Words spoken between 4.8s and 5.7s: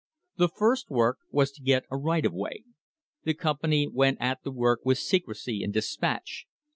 with secrecy